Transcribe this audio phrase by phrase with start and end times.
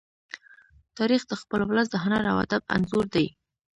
[0.97, 3.27] تاریخ د خپل ولس د هنر او ادب انځور دی.